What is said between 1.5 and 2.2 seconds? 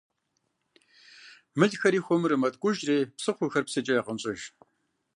Мылхэри